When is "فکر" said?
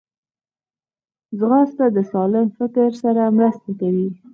2.57-2.89